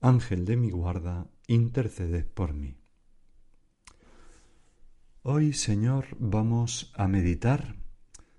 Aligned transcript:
Ángel 0.00 0.44
de 0.44 0.56
mi 0.56 0.70
guarda, 0.70 1.28
interceded 1.48 2.24
por 2.24 2.54
mí. 2.54 2.76
Hoy, 5.22 5.52
Señor, 5.52 6.06
vamos 6.20 6.92
a 6.94 7.08
meditar 7.08 7.74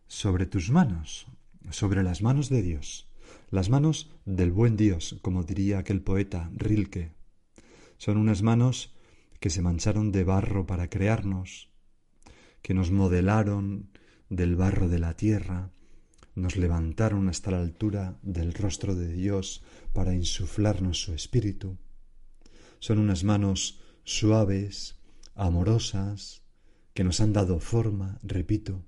sobre 0.08 0.45
tus 0.45 0.72
manos, 0.72 1.27
sobre 1.70 2.02
las 2.02 2.22
manos 2.22 2.48
de 2.48 2.62
Dios, 2.62 3.12
las 3.50 3.70
manos 3.70 4.09
del 4.23 4.53
buen 4.53 4.77
Dios, 4.77 5.20
como 5.22 5.44
diría 5.44 5.80
aquel 5.80 6.02
poeta 6.02 6.50
Rilke. 6.55 7.12
Son 7.98 8.16
unas 8.16 8.41
manos 8.41 8.95
que 9.41 9.50
se 9.50 9.62
mancharon 9.62 10.14
de 10.14 10.23
barro 10.23 10.66
para 10.66 10.89
crearnos, 10.89 11.73
que 12.62 12.73
nos 12.73 12.89
modelaron 12.89 13.89
del 14.30 14.55
barro 14.55 14.88
de 14.88 15.00
la 15.00 15.17
tierra, 15.17 15.73
nos 16.36 16.56
levantaron 16.56 17.30
hasta 17.30 17.52
la 17.52 17.60
altura 17.60 18.20
del 18.22 18.54
rostro 18.54 18.96
de 18.96 19.12
Dios 19.12 19.64
para 19.94 20.14
insuflarnos 20.14 21.02
su 21.02 21.14
espíritu. 21.14 21.78
Son 22.80 23.00
unas 23.00 23.24
manos 23.24 23.82
suaves, 24.04 25.00
amorosas, 25.36 26.44
que 26.94 27.03
nos 27.03 27.20
han 27.20 27.34
dado 27.34 27.59
forma, 27.59 28.20
repito. 28.23 28.86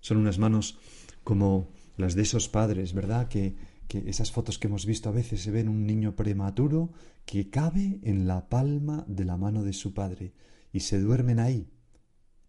Son 0.00 0.16
unas 0.18 0.38
manos 0.38 0.78
como 1.22 1.72
las 1.96 2.14
de 2.14 2.22
esos 2.22 2.48
padres, 2.48 2.92
¿verdad? 2.92 3.28
Que, 3.28 3.56
que 3.88 3.98
esas 4.06 4.32
fotos 4.32 4.58
que 4.58 4.66
hemos 4.66 4.86
visto 4.86 5.08
a 5.08 5.12
veces 5.12 5.42
se 5.42 5.50
ven 5.50 5.68
un 5.68 5.86
niño 5.86 6.16
prematuro 6.16 6.92
que 7.24 7.50
cabe 7.50 8.00
en 8.02 8.26
la 8.26 8.48
palma 8.48 9.04
de 9.08 9.24
la 9.24 9.36
mano 9.36 9.62
de 9.62 9.72
su 9.72 9.94
padre 9.94 10.34
y 10.72 10.80
se 10.80 10.98
duermen 10.98 11.38
ahí, 11.38 11.70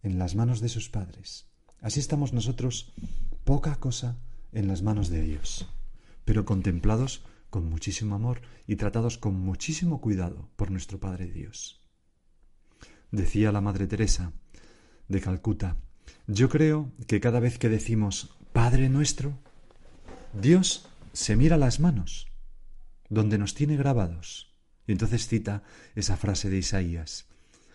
en 0.01 0.17
las 0.17 0.35
manos 0.35 0.61
de 0.61 0.69
sus 0.69 0.89
padres. 0.89 1.47
Así 1.79 1.99
estamos 1.99 2.33
nosotros 2.33 2.93
poca 3.45 3.75
cosa 3.75 4.17
en 4.51 4.67
las 4.67 4.81
manos 4.81 5.09
de 5.09 5.21
Dios, 5.21 5.69
pero 6.25 6.45
contemplados 6.45 7.23
con 7.51 7.69
muchísimo 7.69 8.15
amor 8.15 8.41
y 8.67 8.75
tratados 8.75 9.17
con 9.19 9.39
muchísimo 9.39 10.01
cuidado 10.01 10.49
por 10.55 10.71
nuestro 10.71 10.99
Padre 10.99 11.27
Dios. 11.27 11.79
Decía 13.11 13.51
la 13.51 13.61
Madre 13.61 13.85
Teresa 13.85 14.33
de 15.07 15.21
Calcuta, 15.21 15.77
yo 16.27 16.49
creo 16.49 16.91
que 17.07 17.19
cada 17.19 17.39
vez 17.39 17.59
que 17.59 17.69
decimos 17.69 18.35
Padre 18.51 18.89
nuestro, 18.89 19.37
Dios 20.33 20.87
se 21.13 21.35
mira 21.35 21.55
las 21.55 21.79
manos, 21.79 22.27
donde 23.09 23.37
nos 23.37 23.53
tiene 23.53 23.77
grabados. 23.77 24.51
Y 24.87 24.91
entonces 24.91 25.27
cita 25.27 25.61
esa 25.93 26.17
frase 26.17 26.49
de 26.49 26.57
Isaías, 26.57 27.27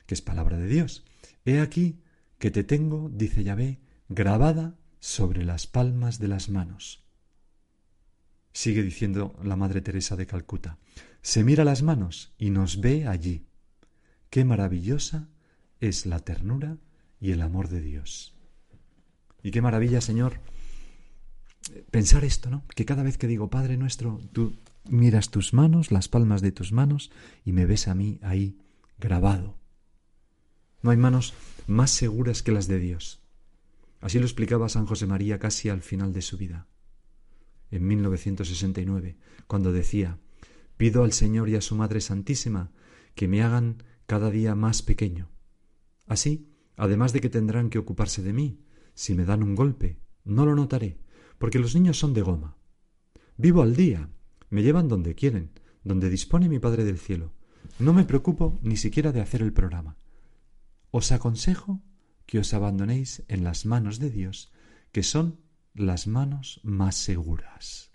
que 0.07 0.15
es 0.15 0.21
palabra 0.21 0.59
de 0.59 0.67
Dios. 0.67 1.05
He 1.45 1.61
aquí 1.61 2.03
que 2.39 2.51
te 2.51 2.65
tengo, 2.65 3.09
dice 3.13 3.45
Yahvé, 3.45 3.81
grabada 4.09 4.80
sobre 5.01 5.45
las 5.45 5.67
palmas 5.67 6.19
de 6.19 6.29
las 6.29 6.49
manos. 6.49 7.03
Sigue 8.53 8.83
diciendo 8.83 9.35
la 9.43 9.57
Madre 9.57 9.81
Teresa 9.81 10.17
de 10.17 10.27
Calcuta. 10.27 10.79
Se 11.23 11.45
mira 11.45 11.65
las 11.65 11.83
manos 11.83 12.33
y 12.39 12.51
nos 12.51 12.81
ve 12.81 13.07
allí. 13.07 13.47
Qué 14.29 14.45
maravillosa 14.45 15.29
es 15.81 16.07
la 16.07 16.21
ternura 16.21 16.77
y 17.21 17.33
el 17.33 17.43
amor 17.43 17.69
de 17.69 17.81
Dios. 17.81 18.35
Y 19.43 19.51
qué 19.51 19.63
maravilla, 19.63 20.01
Señor, 20.01 20.41
pensar 21.91 22.25
esto, 22.25 22.51
¿no? 22.51 22.65
Que 22.75 22.85
cada 22.85 23.03
vez 23.03 23.19
que 23.19 23.27
digo 23.27 23.51
Padre 23.51 23.77
nuestro, 23.77 24.21
tú 24.33 24.57
miras 24.89 25.31
tus 25.31 25.55
manos, 25.55 25.91
las 25.91 26.09
palmas 26.09 26.43
de 26.43 26.53
tus 26.53 26.73
manos, 26.73 27.11
y 27.45 27.53
me 27.53 27.67
ves 27.67 27.89
a 27.89 27.95
mí 27.95 28.19
ahí 28.23 28.59
grabado. 28.99 29.57
No 30.83 30.91
hay 30.91 30.97
manos 30.97 31.35
más 31.67 31.91
seguras 31.91 32.43
que 32.43 32.53
las 32.53 32.69
de 32.69 32.79
Dios. 32.79 33.20
Así 34.01 34.19
lo 34.19 34.25
explicaba 34.25 34.69
San 34.69 34.87
José 34.87 35.07
María 35.07 35.39
casi 35.39 35.69
al 35.69 35.83
final 35.83 36.13
de 36.13 36.23
su 36.23 36.37
vida, 36.37 36.67
en 37.71 37.87
1969, 37.87 39.17
cuando 39.47 39.73
decía, 39.73 40.19
pido 40.77 41.05
al 41.05 41.13
Señor 41.13 41.49
y 41.49 41.57
a 41.57 41.61
su 41.61 41.77
Madre 41.77 42.01
Santísima 42.01 42.73
que 43.15 43.29
me 43.29 43.43
hagan 43.43 43.83
cada 44.07 44.31
día 44.31 44.55
más 44.55 44.83
pequeño. 44.83 45.31
Así, 46.07 46.49
además 46.77 47.13
de 47.13 47.21
que 47.21 47.29
tendrán 47.29 47.71
que 47.71 47.79
ocuparse 47.79 48.23
de 48.23 48.33
mí, 48.33 48.61
si 48.95 49.15
me 49.15 49.25
dan 49.25 49.43
un 49.43 49.55
golpe, 49.55 50.01
no 50.25 50.47
lo 50.47 50.55
notaré, 50.55 50.99
porque 51.39 51.59
los 51.59 51.75
niños 51.75 51.99
son 51.99 52.15
de 52.15 52.23
goma. 52.23 52.57
Vivo 53.37 53.63
al 53.63 53.77
día, 53.77 54.11
me 54.49 54.63
llevan 54.63 54.89
donde 54.89 55.15
quieren, 55.15 55.51
donde 55.85 56.11
dispone 56.11 56.49
mi 56.49 56.59
Padre 56.59 56.85
del 56.85 56.99
Cielo. 56.99 57.33
No 57.79 57.93
me 57.93 58.05
preocupo 58.05 58.59
ni 58.63 58.77
siquiera 58.77 59.13
de 59.13 59.21
hacer 59.21 59.43
el 59.43 59.53
programa. 59.53 59.97
Os 60.91 61.13
aconsejo 61.13 61.83
que 62.31 62.39
os 62.39 62.55
abandonéis 62.55 63.25
en 63.27 63.43
las 63.43 63.67
manos 63.67 63.99
de 63.99 64.09
Dios, 64.09 64.53
que 64.93 65.03
son 65.03 65.41
las 65.75 66.07
manos 66.07 66.61
más 66.63 66.95
seguras. 66.95 67.91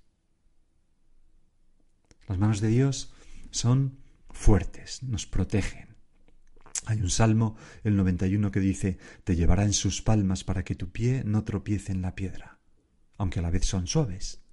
Las 2.28 2.38
manos 2.38 2.60
de 2.60 2.68
Dios 2.68 3.14
son 3.52 3.98
fuertes, 4.30 5.04
nos 5.04 5.26
protegen. 5.26 5.96
Hay 6.86 7.00
un 7.00 7.10
salmo, 7.10 7.56
el 7.86 7.96
91, 7.96 8.52
que 8.52 8.60
dice, 8.60 8.98
te 9.24 9.38
llevará 9.38 9.64
en 9.64 9.72
sus 9.72 10.02
palmas 10.02 10.44
para 10.44 10.66
que 10.66 10.76
tu 10.76 10.92
pie 10.92 11.24
no 11.24 11.46
tropiece 11.46 11.94
en 11.94 12.02
la 12.02 12.14
piedra, 12.14 12.60
aunque 13.16 13.40
a 13.40 13.42
la 13.42 13.52
vez 13.52 13.66
son 13.66 13.88
suaves. 13.88 14.44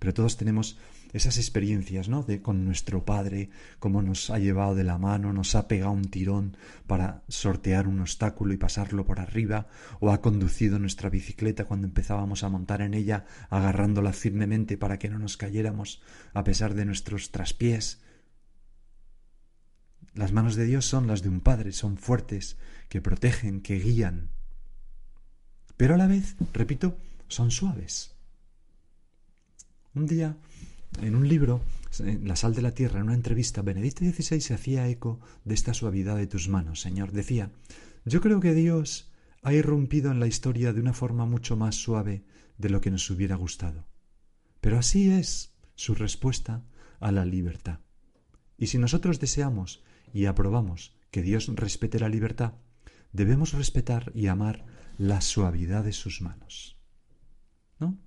Pero 0.00 0.14
todos 0.14 0.38
tenemos 0.38 0.78
esas 1.12 1.36
experiencias, 1.36 2.08
¿no? 2.08 2.22
De 2.22 2.40
con 2.40 2.64
nuestro 2.64 3.04
Padre, 3.04 3.50
cómo 3.78 4.00
nos 4.02 4.30
ha 4.30 4.38
llevado 4.38 4.74
de 4.74 4.82
la 4.82 4.96
mano, 4.96 5.32
nos 5.32 5.54
ha 5.54 5.68
pegado 5.68 5.92
un 5.92 6.06
tirón 6.06 6.56
para 6.86 7.22
sortear 7.28 7.86
un 7.86 8.00
obstáculo 8.00 8.54
y 8.54 8.56
pasarlo 8.56 9.04
por 9.04 9.20
arriba, 9.20 9.68
o 10.00 10.10
ha 10.10 10.22
conducido 10.22 10.78
nuestra 10.78 11.10
bicicleta 11.10 11.66
cuando 11.66 11.86
empezábamos 11.86 12.42
a 12.42 12.48
montar 12.48 12.80
en 12.80 12.94
ella, 12.94 13.26
agarrándola 13.50 14.12
firmemente 14.12 14.78
para 14.78 14.98
que 14.98 15.10
no 15.10 15.18
nos 15.18 15.36
cayéramos 15.36 16.02
a 16.32 16.44
pesar 16.44 16.74
de 16.74 16.86
nuestros 16.86 17.30
traspiés. 17.30 18.00
Las 20.14 20.32
manos 20.32 20.56
de 20.56 20.64
Dios 20.64 20.86
son 20.86 21.06
las 21.06 21.22
de 21.22 21.28
un 21.28 21.40
Padre, 21.40 21.72
son 21.72 21.98
fuertes, 21.98 22.56
que 22.88 23.02
protegen, 23.02 23.60
que 23.60 23.78
guían. 23.78 24.30
Pero 25.76 25.94
a 25.94 25.98
la 25.98 26.06
vez, 26.06 26.36
repito, 26.52 26.96
son 27.28 27.50
suaves. 27.50 28.19
Un 29.94 30.06
día 30.06 30.36
en 31.02 31.16
un 31.16 31.28
libro, 31.28 31.62
La 32.22 32.36
sal 32.36 32.54
de 32.54 32.62
la 32.62 32.74
tierra, 32.74 33.00
en 33.00 33.06
una 33.06 33.14
entrevista, 33.14 33.62
Benedicto 33.62 34.04
XVI 34.04 34.40
se 34.40 34.54
hacía 34.54 34.88
eco 34.88 35.18
de 35.44 35.54
esta 35.54 35.74
suavidad 35.74 36.16
de 36.16 36.28
tus 36.28 36.48
manos, 36.48 36.80
Señor. 36.80 37.10
Decía, 37.10 37.50
yo 38.04 38.20
creo 38.20 38.38
que 38.38 38.54
Dios 38.54 39.10
ha 39.42 39.52
irrumpido 39.52 40.12
en 40.12 40.20
la 40.20 40.28
historia 40.28 40.72
de 40.72 40.80
una 40.80 40.92
forma 40.92 41.26
mucho 41.26 41.56
más 41.56 41.74
suave 41.74 42.24
de 42.58 42.70
lo 42.70 42.80
que 42.80 42.92
nos 42.92 43.10
hubiera 43.10 43.34
gustado. 43.34 43.88
Pero 44.60 44.78
así 44.78 45.10
es 45.10 45.54
su 45.74 45.94
respuesta 45.94 46.64
a 47.00 47.10
la 47.10 47.24
libertad. 47.24 47.80
Y 48.56 48.68
si 48.68 48.78
nosotros 48.78 49.18
deseamos 49.18 49.82
y 50.12 50.26
aprobamos 50.26 50.94
que 51.10 51.22
Dios 51.22 51.48
respete 51.48 51.98
la 51.98 52.08
libertad, 52.08 52.54
debemos 53.12 53.54
respetar 53.54 54.12
y 54.14 54.28
amar 54.28 54.66
la 54.98 55.20
suavidad 55.20 55.82
de 55.82 55.92
sus 55.92 56.20
manos. 56.20 56.76
¿No? 57.80 57.98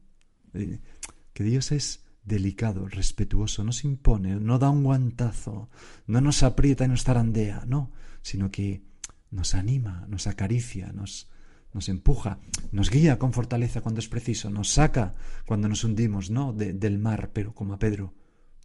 Que 1.34 1.44
Dios 1.44 1.72
es 1.72 2.04
delicado, 2.24 2.88
respetuoso, 2.88 3.64
no 3.64 3.72
se 3.72 3.88
impone, 3.88 4.36
no 4.40 4.60
da 4.60 4.70
un 4.70 4.84
guantazo, 4.84 5.70
no 6.08 6.22
nos 6.22 6.44
aprieta 6.44 6.86
y 6.86 6.88
nos 6.88 7.04
zarandea, 7.04 7.64
no, 7.68 7.92
sino 8.22 8.50
que 8.52 8.84
nos 9.32 9.56
anima, 9.56 10.06
nos 10.08 10.28
acaricia, 10.28 10.92
nos, 10.94 11.30
nos 11.74 11.90
empuja, 11.90 12.40
nos 12.72 12.90
guía 12.90 13.20
con 13.20 13.34
fortaleza 13.34 13.82
cuando 13.82 14.00
es 14.00 14.08
preciso, 14.08 14.50
nos 14.50 14.70
saca 14.70 15.16
cuando 15.46 15.68
nos 15.68 15.84
hundimos, 15.84 16.30
¿no? 16.30 16.54
del 16.54 17.00
mar, 17.00 17.32
pero 17.34 17.54
como 17.54 17.74
a 17.74 17.80
Pedro, 17.80 18.14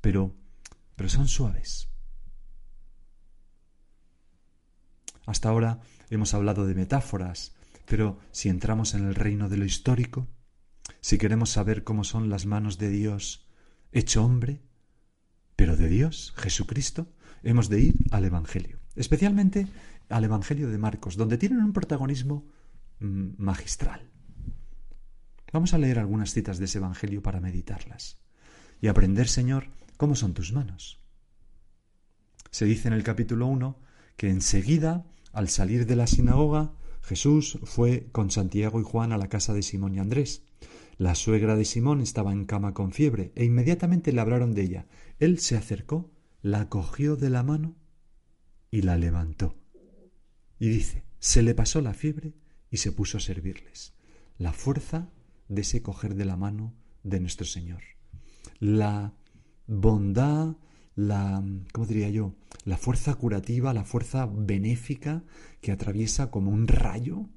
pero, 0.00 0.34
pero 0.94 1.08
son 1.08 1.26
suaves. 1.26 1.88
Hasta 5.26 5.48
ahora 5.48 5.80
hemos 6.10 6.32
hablado 6.32 6.66
de 6.66 6.74
metáforas, 6.74 7.54
pero 7.86 8.18
si 8.30 8.48
entramos 8.48 8.94
en 8.94 9.06
el 9.06 9.14
reino 9.14 9.48
de 9.48 9.56
lo 9.56 9.64
histórico, 9.64 10.28
si 11.08 11.16
queremos 11.16 11.48
saber 11.48 11.84
cómo 11.84 12.04
son 12.04 12.28
las 12.28 12.44
manos 12.44 12.76
de 12.76 12.90
Dios 12.90 13.48
hecho 13.92 14.22
hombre, 14.22 14.60
pero 15.56 15.74
de 15.74 15.88
Dios, 15.88 16.34
Jesucristo, 16.36 17.10
hemos 17.42 17.70
de 17.70 17.80
ir 17.80 17.94
al 18.10 18.26
Evangelio, 18.26 18.78
especialmente 18.94 19.68
al 20.10 20.24
Evangelio 20.24 20.68
de 20.68 20.76
Marcos, 20.76 21.16
donde 21.16 21.38
tienen 21.38 21.60
un 21.60 21.72
protagonismo 21.72 22.44
mm, 23.00 23.28
magistral. 23.38 24.10
Vamos 25.50 25.72
a 25.72 25.78
leer 25.78 25.98
algunas 25.98 26.34
citas 26.34 26.58
de 26.58 26.66
ese 26.66 26.76
Evangelio 26.76 27.22
para 27.22 27.40
meditarlas 27.40 28.18
y 28.82 28.88
aprender, 28.88 29.28
Señor, 29.28 29.68
cómo 29.96 30.14
son 30.14 30.34
tus 30.34 30.52
manos. 30.52 31.02
Se 32.50 32.66
dice 32.66 32.86
en 32.86 32.92
el 32.92 33.02
capítulo 33.02 33.46
1 33.46 33.80
que 34.18 34.28
enseguida, 34.28 35.06
al 35.32 35.48
salir 35.48 35.86
de 35.86 35.96
la 35.96 36.06
sinagoga, 36.06 36.74
Jesús 37.00 37.58
fue 37.64 38.10
con 38.12 38.30
Santiago 38.30 38.78
y 38.78 38.84
Juan 38.84 39.12
a 39.12 39.16
la 39.16 39.30
casa 39.30 39.54
de 39.54 39.62
Simón 39.62 39.94
y 39.94 40.00
Andrés. 40.00 40.42
La 40.98 41.14
suegra 41.14 41.54
de 41.54 41.64
Simón 41.64 42.00
estaba 42.00 42.32
en 42.32 42.44
cama 42.44 42.74
con 42.74 42.90
fiebre 42.90 43.30
e 43.36 43.44
inmediatamente 43.44 44.12
le 44.12 44.20
hablaron 44.20 44.52
de 44.52 44.62
ella. 44.62 44.86
Él 45.20 45.38
se 45.38 45.56
acercó, 45.56 46.10
la 46.42 46.68
cogió 46.68 47.14
de 47.14 47.30
la 47.30 47.44
mano 47.44 47.76
y 48.72 48.82
la 48.82 48.98
levantó. 48.98 49.56
Y 50.58 50.68
dice, 50.68 51.04
se 51.20 51.42
le 51.42 51.54
pasó 51.54 51.80
la 51.82 51.94
fiebre 51.94 52.34
y 52.68 52.78
se 52.78 52.90
puso 52.90 53.18
a 53.18 53.20
servirles. 53.20 53.94
La 54.38 54.52
fuerza 54.52 55.12
de 55.46 55.60
ese 55.60 55.82
coger 55.82 56.16
de 56.16 56.24
la 56.24 56.36
mano 56.36 56.74
de 57.04 57.20
nuestro 57.20 57.46
Señor. 57.46 57.82
La 58.58 59.14
bondad, 59.68 60.56
la, 60.96 61.44
¿cómo 61.72 61.86
diría 61.86 62.10
yo? 62.10 62.34
La 62.64 62.76
fuerza 62.76 63.14
curativa, 63.14 63.72
la 63.72 63.84
fuerza 63.84 64.26
benéfica 64.26 65.22
que 65.60 65.70
atraviesa 65.70 66.32
como 66.32 66.50
un 66.50 66.66
rayo 66.66 67.28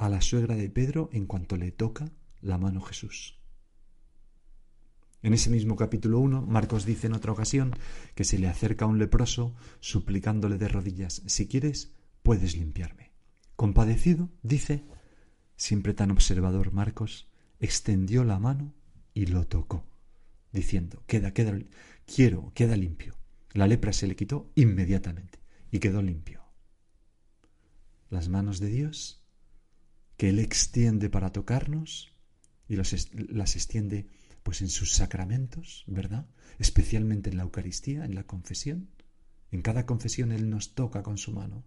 a 0.00 0.08
la 0.08 0.22
suegra 0.22 0.56
de 0.56 0.70
Pedro 0.70 1.10
en 1.12 1.26
cuanto 1.26 1.58
le 1.58 1.72
toca 1.72 2.10
la 2.40 2.56
mano 2.56 2.80
Jesús. 2.80 3.38
En 5.20 5.34
ese 5.34 5.50
mismo 5.50 5.76
capítulo 5.76 6.20
1, 6.20 6.40
Marcos 6.40 6.86
dice 6.86 7.06
en 7.06 7.12
otra 7.12 7.32
ocasión 7.32 7.74
que 8.14 8.24
se 8.24 8.38
le 8.38 8.48
acerca 8.48 8.86
un 8.86 8.98
leproso 8.98 9.54
suplicándole 9.80 10.56
de 10.56 10.68
rodillas, 10.68 11.22
si 11.26 11.46
quieres, 11.48 11.92
puedes 12.22 12.56
limpiarme. 12.56 13.12
Compadecido, 13.56 14.30
dice, 14.42 14.86
siempre 15.56 15.92
tan 15.92 16.10
observador 16.10 16.72
Marcos, 16.72 17.28
extendió 17.58 18.24
la 18.24 18.38
mano 18.38 18.72
y 19.12 19.26
lo 19.26 19.46
tocó, 19.48 19.84
diciendo, 20.50 21.04
queda, 21.06 21.34
queda, 21.34 21.58
quiero, 22.06 22.52
queda 22.54 22.74
limpio. 22.74 23.18
La 23.52 23.66
lepra 23.66 23.92
se 23.92 24.06
le 24.06 24.16
quitó 24.16 24.50
inmediatamente 24.54 25.40
y 25.70 25.78
quedó 25.78 26.00
limpio. 26.00 26.40
Las 28.08 28.30
manos 28.30 28.60
de 28.60 28.68
Dios, 28.68 29.19
que 30.20 30.28
Él 30.28 30.38
extiende 30.38 31.08
para 31.08 31.32
tocarnos 31.32 32.12
y 32.68 32.76
las 32.76 33.56
extiende 33.56 34.06
pues 34.42 34.60
en 34.60 34.68
sus 34.68 34.92
sacramentos, 34.92 35.82
¿verdad? 35.86 36.26
Especialmente 36.58 37.30
en 37.30 37.38
la 37.38 37.44
Eucaristía, 37.44 38.04
en 38.04 38.14
la 38.14 38.24
confesión. 38.24 38.90
En 39.50 39.62
cada 39.62 39.86
confesión 39.86 40.30
Él 40.30 40.50
nos 40.50 40.74
toca 40.74 41.02
con 41.02 41.16
su 41.16 41.32
mano. 41.32 41.64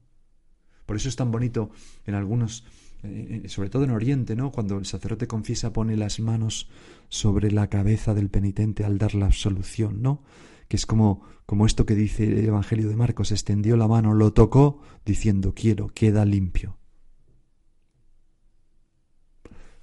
Por 0.86 0.98
eso 0.98 1.10
es 1.10 1.16
tan 1.16 1.32
bonito 1.32 1.72
en 2.06 2.14
algunos, 2.14 2.64
eh, 3.02 3.42
sobre 3.48 3.72
todo 3.72 3.86
en 3.86 3.90
Oriente, 3.90 4.36
¿no? 4.36 4.52
Cuando 4.52 4.78
el 4.78 4.86
sacerdote 4.86 5.26
confiesa 5.26 5.74
pone 5.74 5.98
las 5.98 6.20
manos 6.20 6.70
sobre 7.10 7.50
la 7.50 7.72
cabeza 7.72 8.14
del 8.14 8.30
penitente 8.30 8.86
al 8.86 9.00
dar 9.00 9.16
la 9.16 9.26
absolución, 9.26 10.04
¿no? 10.04 10.22
Que 10.68 10.76
es 10.76 10.86
como, 10.86 11.24
como 11.48 11.66
esto 11.66 11.88
que 11.88 11.96
dice 11.96 12.26
el 12.26 12.46
Evangelio 12.46 12.88
de 12.88 12.98
Marcos, 12.98 13.32
extendió 13.32 13.78
la 13.78 13.88
mano, 13.88 14.14
lo 14.14 14.32
tocó, 14.32 14.84
diciendo, 15.04 15.56
quiero, 15.56 15.88
queda 15.88 16.24
limpio. 16.24 16.78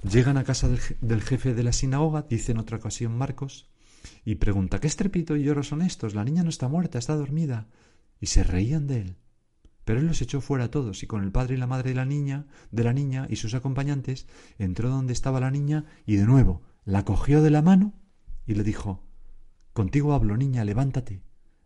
Llegan 0.02 0.38
a 0.38 0.44
casa 0.44 0.69
del, 1.00 1.23
jefe 1.23 1.52
de 1.55 1.62
la 1.62 1.73
sinagoga, 1.73 2.26
dice 2.29 2.52
en 2.52 2.58
otra 2.58 2.79
ocasión 2.79 3.17
Marcos, 3.17 3.69
y 4.25 4.37
pregunta, 4.37 4.81
¿qué 4.81 4.87
estrepito 4.87 5.37
y 5.37 5.43
lloro 5.43 5.62
son 5.62 5.82
estos? 5.82 6.14
La 6.14 6.25
niña 6.25 6.43
no 6.43 6.49
está 6.49 6.69
muerta, 6.69 6.99
está 6.99 7.14
dormida. 7.17 7.69
Y 8.19 8.26
se 8.26 8.43
reían 8.43 8.87
de 8.87 9.02
él. 9.02 9.17
Pero 9.85 10.00
él 10.00 10.06
los 10.06 10.23
echó 10.23 10.41
fuera 10.41 10.64
a 10.64 10.70
todos, 10.70 11.02
y 11.02 11.06
con 11.06 11.23
el 11.23 11.32
padre 11.32 11.55
y 11.55 11.58
la 11.58 11.67
madre 11.67 11.91
de 11.91 11.97
la 11.97 12.06
niña, 12.06 12.47
de 12.70 12.85
la 12.85 12.94
niña 12.94 13.26
y 13.29 13.37
sus 13.37 13.52
acompañantes, 13.55 14.26
entró 14.58 14.88
donde 14.88 15.12
estaba 15.12 15.41
la 15.41 15.50
niña, 15.50 15.85
y 16.06 16.17
de 16.17 16.25
nuevo 16.25 16.62
la 16.85 17.05
cogió 17.05 17.43
de 17.43 17.50
la 17.50 17.62
mano 17.62 17.93
y 18.47 18.55
le 18.55 18.64
dijo 18.64 19.06
Contigo 19.75 20.14
hablo, 20.14 20.37
niña, 20.37 20.64
levántate. 20.64 21.23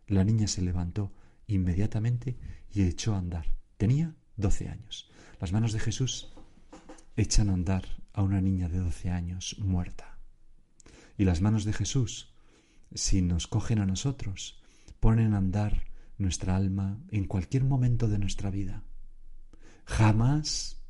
La 0.07 0.23
niña 0.23 0.47
se 0.47 0.61
levantó 0.61 1.13
inmediatamente 1.47 2.37
y 2.71 2.83
echó 2.83 3.15
a 3.15 3.19
andar. 3.19 3.55
Tenía 3.77 4.15
doce 4.35 4.67
años. 4.67 5.09
Las 5.39 5.51
manos 5.51 5.73
de 5.73 5.79
Jesús 5.79 6.33
echan 7.15 7.49
a 7.49 7.53
andar 7.53 8.04
a 8.15 8.23
una 8.23 8.41
niña 8.41 8.69
de 8.69 8.79
doce 8.79 9.09
años 9.09 9.57
muerta. 9.59 10.17
Y 11.17 11.25
las 11.25 11.41
manos 11.41 11.65
de 11.65 11.73
Jesús, 11.73 12.33
si 12.93 13.21
nos 13.21 13.47
cogen 13.47 13.79
a 13.79 13.85
nosotros, 13.85 14.61
ponen 15.01 15.33
a 15.33 15.37
andar 15.37 15.83
nuestra 16.17 16.55
alma 16.55 16.97
en 17.11 17.25
cualquier 17.25 17.65
momento 17.65 18.07
de 18.07 18.17
nuestra 18.17 18.49
vida. 18.49 18.83
Jamás 19.85 20.81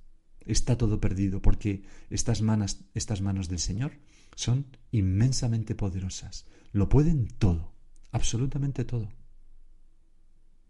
está 0.42 0.78
todo 0.78 1.02
perdido, 1.02 1.42
porque 1.42 1.84
estas 2.12 2.44
manos, 2.44 2.86
estas 2.94 3.22
manos 3.22 3.50
del 3.50 3.60
Señor 3.60 4.00
son 4.36 4.68
inmensamente 4.92 5.74
poderosas. 5.74 6.46
Lo 6.72 6.90
pueden 6.90 7.28
todo, 7.28 7.74
absolutamente 8.12 8.86
todo. 8.86 9.10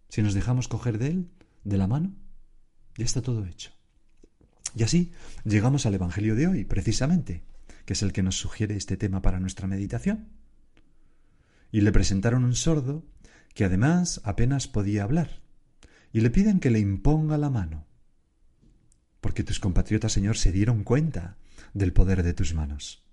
Si 0.08 0.22
nos 0.22 0.34
dejamos 0.34 0.70
coger 0.70 1.00
de 1.00 1.08
Él, 1.08 1.32
de 1.66 1.78
la 1.78 1.88
mano, 1.88 2.16
ya 2.98 3.04
está 3.04 3.22
todo 3.22 3.46
hecho. 3.46 3.75
Y 4.76 4.84
así 4.84 5.14
llegamos 5.46 5.86
al 5.86 5.94
Evangelio 5.94 6.36
de 6.36 6.48
hoy, 6.48 6.66
precisamente, 6.66 7.44
que 7.86 7.94
es 7.94 8.04
el 8.04 8.12
que 8.12 8.24
nos 8.24 8.38
sugiere 8.38 8.76
este 8.76 8.98
tema 8.98 9.22
para 9.22 9.40
nuestra 9.40 9.68
meditación. 9.68 10.28
Y 11.72 11.82
le 11.82 11.92
presentaron 11.92 12.44
un 12.44 12.56
sordo 12.56 13.06
que 13.54 13.64
además 13.64 14.22
apenas 14.26 14.68
podía 14.68 15.04
hablar, 15.04 15.42
y 16.12 16.20
le 16.20 16.30
piden 16.30 16.60
que 16.60 16.70
le 16.70 16.80
imponga 16.80 17.38
la 17.38 17.50
mano, 17.50 17.88
porque 19.22 19.44
tus 19.44 19.60
compatriotas, 19.60 20.12
Señor, 20.12 20.38
se 20.38 20.52
dieron 20.52 20.84
cuenta 20.84 21.38
del 21.74 21.94
poder 21.94 22.22
de 22.22 22.34
tus 22.34 22.54
manos. 22.54 23.06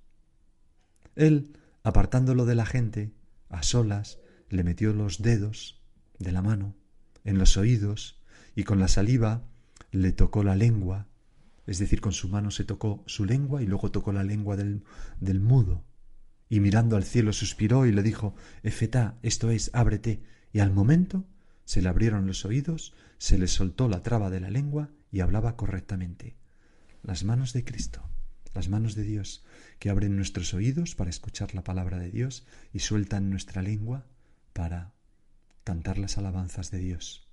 Él, 1.14 1.56
apartándolo 1.85 2.44
de 2.44 2.56
la 2.56 2.67
gente, 2.67 3.12
a 3.49 3.62
solas, 3.62 4.19
le 4.49 4.64
metió 4.64 4.93
los 4.93 5.23
dedos 5.23 5.81
de 6.19 6.32
la 6.32 6.43
mano 6.43 6.75
en 7.25 7.38
los 7.38 7.56
oídos 7.56 8.20
y 8.55 8.64
con 8.64 8.81
la 8.81 8.88
saliva 8.88 9.44
le 9.93 10.12
tocó 10.12 10.43
la 10.43 10.56
lengua 10.56 11.06
es 11.67 11.79
decir, 11.79 12.00
con 12.00 12.12
su 12.12 12.29
mano 12.29 12.50
se 12.50 12.64
tocó 12.64 13.05
su 13.06 13.25
lengua 13.25 13.62
y 13.62 13.67
luego 13.67 13.91
tocó 13.91 14.12
la 14.12 14.25
lengua 14.25 14.56
del, 14.56 14.82
mudo. 15.41 15.85
Y 16.49 16.61
mirando 16.61 16.97
al 16.97 17.05
cielo 17.05 17.32
suspiró 17.32 17.87
y 17.87 17.93
le 17.93 18.03
dijo, 18.03 18.35
Efetá, 18.62 19.19
esto 19.23 19.50
es, 19.50 19.70
ábrete. 19.73 20.23
Y 20.53 20.59
al 20.59 20.73
momento 20.73 21.25
se 21.64 21.81
le 21.81 21.88
abrieron 21.88 22.26
los 22.26 22.44
oídos, 22.44 22.94
se 23.19 23.38
le 23.38 23.47
soltó 23.47 23.88
la 23.88 24.03
traba 24.03 24.29
de 24.29 24.41
la 24.41 24.50
lengua 24.50 24.91
y 25.11 25.20
hablaba 25.20 25.56
correctamente. 25.56 26.37
Las 27.03 27.25
manos 27.25 27.53
de 27.53 27.64
Cristo, 27.64 28.03
las 28.55 28.69
manos 28.69 28.94
de 28.94 29.05
Dios, 29.05 29.44
que 29.79 29.88
abren 29.88 30.17
nuestros 30.17 30.55
oídos 30.55 30.94
para 30.94 31.11
escuchar 31.11 31.55
la 31.55 31.64
palabra 31.64 31.99
de 31.99 32.11
Dios 32.11 32.44
y 32.73 32.81
sueltan 32.81 33.31
nuestra 33.31 33.62
lengua 33.62 34.06
para 34.53 34.93
cantar 35.64 35.99
las 35.99 36.19
alabanzas 36.19 36.71
de 36.71 36.78
Dios. 36.78 37.28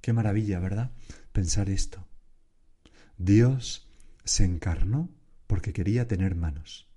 Qué 0.00 0.12
maravilla, 0.12 0.60
¿verdad? 0.60 0.92
Pensar 1.32 1.68
esto. 1.70 2.06
Dios 3.18 3.88
se 4.24 4.44
encarnó 4.44 5.10
porque 5.46 5.72
quería 5.72 6.06
tener 6.06 6.34
manos. 6.34 6.88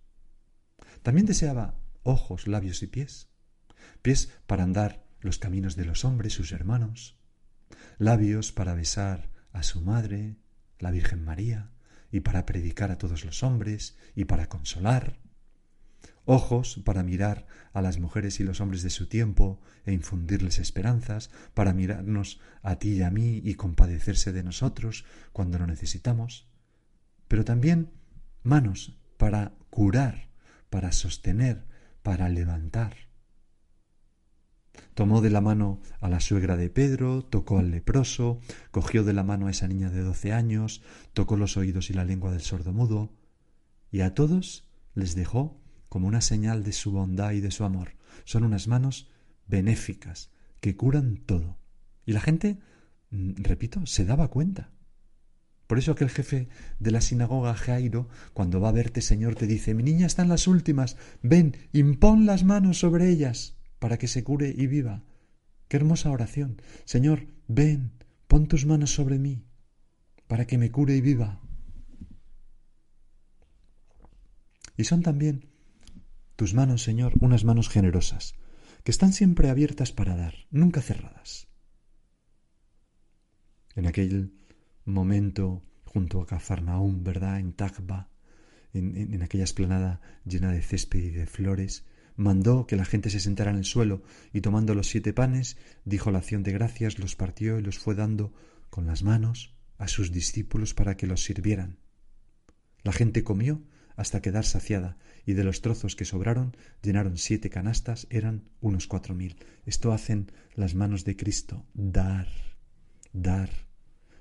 También 1.02 1.26
deseaba 1.26 1.80
ojos, 2.04 2.48
labios 2.48 2.84
y 2.84 2.88
pies. 2.88 3.30
Pies 4.02 4.30
para 4.48 4.64
andar 4.64 5.06
los 5.22 5.38
caminos 5.38 5.76
de 5.76 5.86
los 5.86 6.04
hombres, 6.06 6.34
sus 6.34 6.52
hermanos. 6.52 7.18
Labios 7.98 8.52
para 8.52 8.74
besar 8.74 9.30
a 9.54 9.64
su 9.64 9.82
madre, 9.82 10.38
la 10.80 10.92
Virgen 10.92 11.24
María, 11.24 11.72
y 12.12 12.22
para 12.22 12.46
predicar 12.46 12.92
a 12.92 12.98
todos 12.98 13.24
los 13.26 13.44
hombres, 13.44 13.98
y 14.16 14.26
para 14.26 14.50
consolar. 14.50 15.20
Ojos 16.26 16.82
para 16.86 17.04
mirar 17.04 17.48
a 17.74 17.82
las 17.82 18.00
mujeres 18.00 18.40
y 18.40 18.44
los 18.44 18.62
hombres 18.62 18.84
de 18.84 18.90
su 18.90 19.08
tiempo 19.08 19.60
e 19.86 19.94
infundirles 19.94 20.60
esperanzas, 20.60 21.32
para 21.54 21.74
mirarnos 21.74 22.40
a 22.62 22.78
ti 22.78 22.94
y 22.94 23.02
a 23.02 23.10
mí 23.10 23.42
y 23.44 23.56
compadecerse 23.56 24.32
de 24.32 24.44
nosotros 24.44 25.06
cuando 25.32 25.60
lo 25.60 25.68
necesitamos, 25.68 26.48
pero 27.28 27.46
también 27.46 27.92
manos 28.44 29.00
para 29.18 29.54
curar, 29.70 30.30
para 30.70 30.92
sostener, 30.92 31.66
para 32.04 32.30
levantar. 32.30 33.10
Tomó 34.94 35.22
de 35.22 35.30
la 35.30 35.42
mano 35.42 35.82
a 36.00 36.10
la 36.10 36.20
suegra 36.20 36.58
de 36.58 36.70
Pedro, 36.70 37.24
tocó 37.24 37.60
al 37.60 37.72
leproso, 37.72 38.40
cogió 38.72 39.04
de 39.04 39.14
la 39.14 39.24
mano 39.24 39.48
a 39.48 39.52
esa 39.52 39.68
niña 39.68 39.90
de 39.90 40.02
doce 40.02 40.34
años, 40.34 40.82
tocó 41.14 41.38
los 41.38 41.58
oídos 41.58 41.90
y 41.90 41.94
la 41.94 42.06
lengua 42.06 42.32
del 42.32 42.42
sordo 42.42 42.74
mudo, 42.74 43.14
y 43.92 44.02
a 44.02 44.14
todos 44.14 44.68
les 44.96 45.16
dejó 45.16 45.62
como 45.90 46.08
una 46.08 46.22
señal 46.22 46.64
de 46.64 46.72
su 46.72 46.92
bondad 46.92 47.32
y 47.32 47.42
de 47.42 47.52
su 47.52 47.64
amor. 47.64 47.96
Son 48.24 48.44
unas 48.44 48.68
manos 48.68 49.10
benéficas 49.48 50.30
que 50.62 50.76
curan 50.76 51.18
todo. 51.18 51.58
Y 52.06 52.14
la 52.14 52.22
gente, 52.22 52.60
mm, 53.10 53.34
repito, 53.38 53.86
se 53.86 54.06
daba 54.06 54.30
cuenta. 54.30 54.72
Por 55.68 55.78
eso 55.78 55.92
aquel 55.92 56.10
jefe 56.10 56.50
de 56.80 56.92
la 56.92 57.02
sinagoga 57.02 57.54
Jairo, 57.54 58.10
cuando 58.34 58.60
va 58.60 58.70
a 58.70 58.74
verte, 58.74 59.02
Señor, 59.02 59.36
te 59.36 59.46
dice, 59.46 59.76
mi 59.76 59.84
niña 59.84 60.08
está 60.08 60.24
en 60.24 60.30
las 60.30 60.48
últimas, 60.48 60.98
ven, 61.22 61.56
impón 61.74 62.26
las 62.26 62.44
manos 62.44 62.80
sobre 62.80 63.10
ellas 63.10 63.56
para 63.78 63.98
que 63.98 64.08
se 64.08 64.24
cure 64.24 64.54
y 64.56 64.68
viva. 64.68 65.04
Qué 65.68 65.78
hermosa 65.78 66.10
oración. 66.10 66.60
Señor, 66.86 67.28
ven, 67.48 67.92
pon 68.28 68.48
tus 68.48 68.66
manos 68.66 68.94
sobre 68.94 69.20
mí 69.20 69.46
para 70.28 70.46
que 70.46 70.58
me 70.58 70.72
cure 70.72 70.96
y 70.96 71.02
viva. 71.02 71.42
Y 74.78 74.86
son 74.86 75.02
también 75.02 75.49
tus 76.40 76.54
manos, 76.54 76.84
Señor, 76.84 77.16
unas 77.20 77.44
manos 77.44 77.68
generosas, 77.68 78.34
que 78.86 78.92
están 78.92 79.12
siempre 79.12 79.50
abiertas 79.50 79.92
para 79.92 80.16
dar, 80.16 80.36
nunca 80.52 80.82
cerradas. 80.82 81.50
En 83.76 83.88
aquel 83.88 84.32
momento 84.86 85.66
junto 85.84 86.22
a 86.22 86.26
Cafarnaúm, 86.26 87.04
¿verdad? 87.04 87.42
En 87.42 87.52
Tagba, 87.52 88.10
en, 88.72 88.96
en, 88.96 89.22
aquella 89.22 89.44
esplanada 89.44 90.00
llena 90.24 90.54
de 90.54 90.62
césped 90.62 91.00
y 91.00 91.10
de 91.10 91.26
flores, 91.26 91.86
mandó 92.16 92.68
que 92.68 92.78
la 92.78 92.86
gente 92.86 93.10
se 93.10 93.20
sentara 93.20 93.52
en 93.52 93.58
el 93.58 93.66
suelo 93.66 94.02
y 94.32 94.40
tomando 94.40 94.74
los 94.76 94.88
siete 94.88 95.12
panes, 95.12 95.58
dijo 95.84 96.10
la 96.10 96.20
acción 96.20 96.44
de 96.44 96.54
gracias, 96.54 97.00
los 97.00 97.18
partió 97.18 97.60
y 97.60 97.64
los 97.64 97.80
fue 97.80 97.96
dando 97.96 98.32
con 98.70 98.88
las 98.88 99.04
manos 99.04 99.58
a 99.78 99.90
sus 99.90 100.14
discípulos 100.14 100.74
para 100.74 100.96
que 100.96 101.06
los 101.06 101.22
sirvieran. 101.22 101.80
La 102.84 102.94
gente 102.94 103.26
comió 103.26 103.62
hasta 104.00 104.22
quedar 104.22 104.46
saciada, 104.46 104.96
y 105.26 105.34
de 105.34 105.44
los 105.44 105.62
trozos 105.62 105.98
que 105.98 106.06
sobraron 106.06 106.56
llenaron 106.82 107.18
siete 107.18 107.50
canastas, 107.50 108.08
eran 108.10 108.48
unos 108.62 108.88
cuatro 108.88 109.14
mil. 109.14 109.36
Esto 109.66 109.92
hacen 109.92 110.32
las 110.56 110.74
manos 110.74 111.04
de 111.04 111.18
Cristo, 111.18 111.66
dar, 111.74 112.30
dar. 113.12 113.50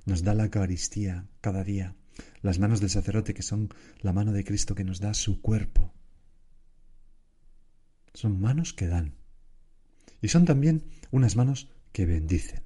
Nos 0.04 0.24
da 0.24 0.34
la 0.34 0.46
Eucaristía 0.46 1.28
cada 1.40 1.62
día, 1.62 1.94
las 2.42 2.58
manos 2.58 2.80
del 2.80 2.90
sacerdote 2.90 3.34
que 3.34 3.44
son 3.44 3.68
la 4.00 4.12
mano 4.12 4.32
de 4.32 4.42
Cristo 4.42 4.74
que 4.74 4.82
nos 4.82 4.98
da 4.98 5.14
su 5.14 5.40
cuerpo. 5.40 5.94
Son 8.14 8.40
manos 8.40 8.72
que 8.72 8.88
dan. 8.88 9.14
Y 10.20 10.26
son 10.26 10.44
también 10.44 10.90
unas 11.12 11.36
manos 11.36 11.70
que 11.92 12.04
bendicen. 12.04 12.64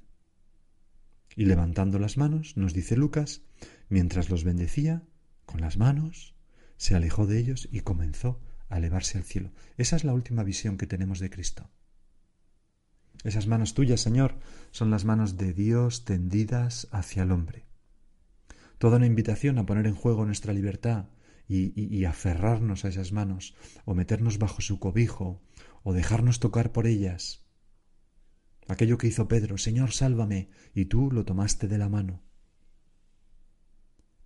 Y 1.37 1.45
levantando 1.45 1.99
las 1.99 2.16
manos, 2.16 2.57
nos 2.57 2.73
dice 2.73 2.97
Lucas, 2.97 3.42
mientras 3.90 4.31
los 4.31 4.45
bendecía 4.45 5.02
con 5.45 5.61
las 5.61 5.76
manos, 5.76 6.33
se 6.82 6.96
alejó 6.96 7.28
de 7.28 7.38
ellos 7.38 7.68
y 7.70 7.82
comenzó 7.82 8.40
a 8.68 8.78
elevarse 8.78 9.16
al 9.16 9.22
cielo. 9.22 9.52
Esa 9.76 9.94
es 9.94 10.02
la 10.02 10.14
última 10.14 10.42
visión 10.42 10.78
que 10.78 10.88
tenemos 10.88 11.20
de 11.20 11.30
Cristo. 11.30 11.70
Esas 13.22 13.46
manos 13.46 13.74
tuyas, 13.74 14.00
Señor, 14.00 14.40
son 14.72 14.90
las 14.90 15.04
manos 15.04 15.36
de 15.36 15.52
Dios 15.52 16.04
tendidas 16.04 16.88
hacia 16.90 17.22
el 17.22 17.30
hombre. 17.30 17.66
Toda 18.78 18.96
una 18.96 19.06
invitación 19.06 19.58
a 19.58 19.64
poner 19.64 19.86
en 19.86 19.94
juego 19.94 20.24
nuestra 20.24 20.52
libertad 20.52 21.10
y, 21.46 22.04
aferrarnos 22.04 22.84
a 22.84 22.88
esas 22.88 23.12
manos, 23.12 23.54
o 23.84 23.94
meternos 23.94 24.38
bajo 24.38 24.60
su 24.60 24.80
cobijo, 24.80 25.40
o 25.84 25.92
dejarnos 25.92 26.40
tocar 26.40 26.72
por 26.72 26.88
ellas. 26.88 27.46
Aquello 28.66 28.98
que 28.98 29.06
hizo 29.06 29.28
Pedro, 29.28 29.56
Señor, 29.56 29.92
sálvame, 29.92 30.50
y 30.74 30.86
tú 30.86 31.12
lo 31.12 31.24
tomaste 31.24 31.68
de 31.68 31.78
la 31.78 31.88
mano. 31.88 32.24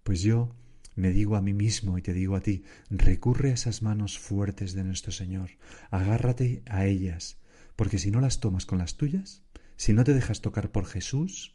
Pues 0.05 0.23
yo 0.23 0.57
me 0.97 1.13
digo 1.13 1.37
a 1.37 1.43
mí 1.43 1.53
mismo 1.53 1.99
y 1.99 2.03
te 2.03 2.15
digo 2.15 2.35
a 2.37 2.41
ti, 2.41 2.65
recurre 2.91 3.51
a 3.51 3.55
esas 3.55 3.83
manos 3.83 4.19
fuertes 4.19 4.73
de 4.73 4.83
nuestro 4.83 5.13
Señor, 5.13 5.51
agárrate 5.91 6.63
a 6.67 6.87
ellas, 6.87 7.39
porque 7.77 7.99
si 7.99 8.11
no 8.11 8.21
las 8.21 8.41
tomas 8.41 8.67
con 8.67 8.79
las 8.79 8.97
tuyas, 8.97 9.43
si 9.77 9.93
no 9.93 10.05
te 10.05 10.15
dejas 10.15 10.41
tocar 10.41 10.73
por 10.73 10.87
Jesús, 10.87 11.55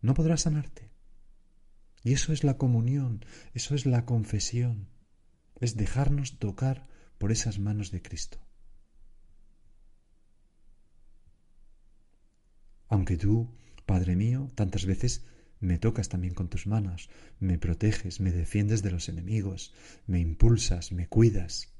no 0.00 0.14
podrás 0.14 0.42
sanarte. 0.42 0.90
Y 2.02 2.14
eso 2.14 2.32
es 2.32 2.44
la 2.44 2.56
comunión, 2.56 3.24
eso 3.52 3.74
es 3.74 3.84
la 3.84 4.06
confesión, 4.06 4.88
es 5.60 5.76
dejarnos 5.76 6.38
tocar 6.38 6.88
por 7.18 7.32
esas 7.32 7.58
manos 7.58 7.90
de 7.90 8.00
Cristo. 8.00 8.38
Aunque 12.88 13.16
tú, 13.16 13.52
Padre 13.84 14.16
mío, 14.16 14.48
tantas 14.54 14.86
veces 14.86 15.26
me 15.60 15.78
tocas 15.78 16.08
también 16.08 16.34
con 16.34 16.48
tus 16.48 16.66
manos, 16.66 17.08
me 17.40 17.58
proteges, 17.58 18.20
me 18.20 18.30
defiendes 18.30 18.82
de 18.82 18.90
los 18.90 19.08
enemigos, 19.08 19.74
me 20.06 20.20
impulsas, 20.20 20.92
me 20.92 21.08
cuidas. 21.08 21.72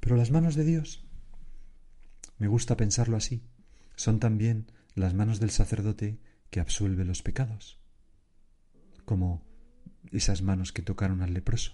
Pero 0.00 0.16
las 0.16 0.30
manos 0.30 0.54
de 0.54 0.64
Dios, 0.64 1.06
me 2.38 2.48
gusta 2.48 2.76
pensarlo 2.76 3.16
así, 3.16 3.42
son 3.96 4.18
también 4.18 4.72
las 4.94 5.14
manos 5.14 5.40
del 5.40 5.50
sacerdote 5.50 6.18
que 6.50 6.60
absuelve 6.60 7.04
los 7.04 7.22
pecados, 7.22 7.78
como 9.04 9.44
esas 10.10 10.42
manos 10.42 10.72
que 10.72 10.82
tocaron 10.82 11.22
al 11.22 11.34
leproso, 11.34 11.72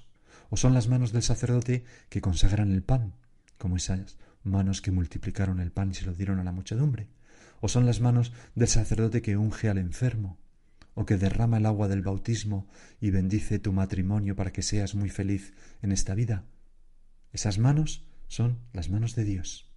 o 0.51 0.57
son 0.57 0.75
las 0.75 0.89
manos 0.89 1.13
del 1.13 1.23
sacerdote 1.23 1.85
que 2.09 2.21
consagran 2.21 2.73
el 2.73 2.83
pan, 2.83 3.15
como 3.57 3.77
esas 3.77 4.19
manos 4.43 4.81
que 4.83 4.91
multiplicaron 4.91 5.61
el 5.61 5.73
pan 5.73 5.91
y 5.91 5.95
se 5.95 6.05
lo 6.05 6.15
dieron 6.15 6.39
a 6.39 6.45
la 6.45 6.53
muchedumbre, 6.53 7.09
o 7.61 7.69
son 7.69 7.87
las 7.87 8.01
manos 8.01 8.33
del 8.55 8.69
sacerdote 8.69 9.23
que 9.23 9.37
unge 9.37 9.69
al 9.69 9.79
enfermo, 9.79 10.39
o 10.95 11.07
que 11.07 11.17
derrama 11.17 11.59
el 11.59 11.67
agua 11.67 11.89
del 11.89 12.03
bautismo 12.03 12.67
y 13.01 13.11
bendice 13.11 13.59
tu 13.59 13.73
matrimonio 13.73 14.35
para 14.35 14.53
que 14.53 14.63
seas 14.63 14.95
muy 14.95 15.11
feliz 15.11 15.55
en 15.83 15.93
esta 15.93 16.15
vida. 16.15 16.45
Esas 17.33 17.59
manos 17.59 18.05
son 18.27 18.59
las 18.73 18.91
manos 18.91 19.15
de 19.15 19.25
Dios. 19.25 19.71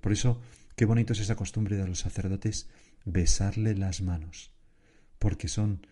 Por 0.00 0.12
eso, 0.12 0.40
qué 0.76 0.84
bonito 0.84 1.12
es 1.12 1.20
esa 1.20 1.36
costumbre 1.36 1.76
de 1.76 1.86
los 1.86 2.00
sacerdotes 2.00 2.68
besarle 3.04 3.74
las 3.74 4.00
manos, 4.00 4.52
porque 5.18 5.48
son 5.48 5.86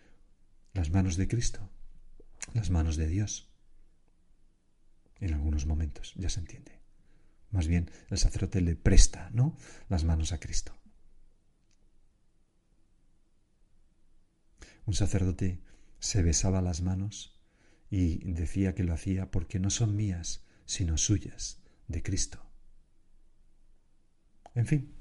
las 0.73 0.91
manos 0.91 1.17
de 1.17 1.27
Cristo, 1.27 1.69
las 2.53 2.69
manos 2.69 2.95
de 2.95 3.07
Dios. 3.07 3.49
En 5.19 5.33
algunos 5.33 5.65
momentos, 5.65 6.13
ya 6.15 6.29
se 6.29 6.39
entiende. 6.39 6.79
Más 7.51 7.67
bien, 7.67 7.89
el 8.09 8.17
sacerdote 8.17 8.61
le 8.61 8.75
presta, 8.75 9.29
¿no? 9.33 9.57
Las 9.89 10.03
manos 10.03 10.31
a 10.31 10.39
Cristo. 10.39 10.73
Un 14.87 14.93
sacerdote 14.93 15.59
se 15.99 16.23
besaba 16.23 16.61
las 16.61 16.81
manos 16.81 17.37
y 17.89 18.19
decía 18.31 18.73
que 18.73 18.85
lo 18.85 18.93
hacía 18.93 19.29
porque 19.31 19.59
no 19.59 19.69
son 19.69 19.97
mías, 19.97 20.45
sino 20.65 20.97
suyas, 20.97 21.61
de 21.89 22.01
Cristo. 22.01 22.39
En 24.55 24.65
fin, 24.65 24.93